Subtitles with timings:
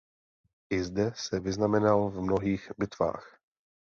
[0.71, 3.39] I zde se vyznamenal v mnohých bitvách.